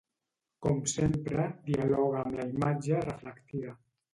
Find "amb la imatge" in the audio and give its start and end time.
2.25-3.07